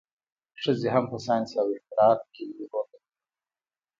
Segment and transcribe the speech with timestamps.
[0.61, 3.03] ښځې هم په ساینس او اختراعاتو کې لوی رول لري.